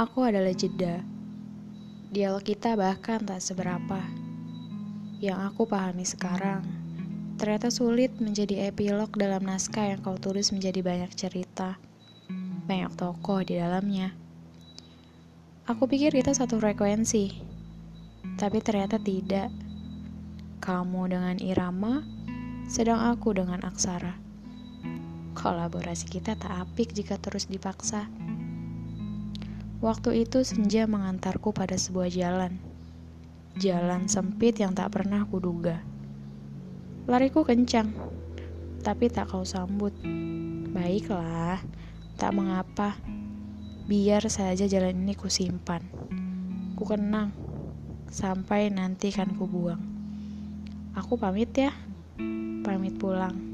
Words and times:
Aku 0.00 0.24
adalah 0.24 0.56
jeda. 0.56 1.04
Dialog 2.08 2.40
kita 2.40 2.72
bahkan 2.72 3.20
tak 3.20 3.44
seberapa. 3.44 4.00
Yang 5.20 5.52
aku 5.52 5.68
pahami 5.68 6.08
sekarang, 6.08 6.64
ternyata 7.36 7.68
sulit 7.68 8.08
menjadi 8.16 8.72
epilog 8.72 9.12
dalam 9.12 9.44
naskah 9.44 9.92
yang 9.92 10.00
kau 10.00 10.16
tulis 10.16 10.56
menjadi 10.56 10.80
banyak 10.80 11.12
cerita, 11.12 11.76
banyak 12.64 12.96
tokoh 12.96 13.44
di 13.44 13.60
dalamnya. 13.60 14.16
Aku 15.68 15.84
pikir 15.84 16.16
kita 16.16 16.32
satu 16.32 16.56
frekuensi, 16.56 17.36
tapi 18.40 18.64
ternyata 18.64 18.96
tidak. 18.96 19.52
Kamu 20.64 21.12
dengan 21.12 21.36
irama, 21.44 22.00
sedang 22.72 23.04
aku 23.04 23.36
dengan 23.36 23.60
aksara. 23.68 24.16
Kolaborasi 25.36 26.08
kita 26.08 26.40
tak 26.40 26.56
apik 26.56 26.96
jika 26.96 27.20
terus 27.20 27.52
dipaksa. 27.52 28.08
Waktu 29.80 30.28
itu 30.28 30.44
senja 30.44 30.84
mengantarku 30.84 31.56
pada 31.56 31.72
sebuah 31.72 32.12
jalan. 32.12 32.60
Jalan 33.56 34.12
sempit 34.12 34.60
yang 34.60 34.76
tak 34.76 34.92
pernah 34.92 35.24
kuduga. 35.24 35.80
Lariku 37.08 37.48
kencang, 37.48 37.88
tapi 38.84 39.08
tak 39.08 39.32
kau 39.32 39.40
sambut. 39.40 39.96
Baiklah, 40.76 41.64
tak 42.20 42.36
mengapa. 42.36 43.00
Biar 43.88 44.20
saja 44.28 44.68
jalan 44.68 45.00
ini 45.00 45.16
kusimpan. 45.16 45.80
Ku 46.76 46.84
kenang, 46.84 47.32
sampai 48.12 48.68
nanti 48.68 49.08
kan 49.08 49.32
ku 49.32 49.48
buang. 49.48 49.80
Aku 50.92 51.16
pamit 51.16 51.56
ya, 51.56 51.72
pamit 52.68 53.00
pulang. 53.00 53.49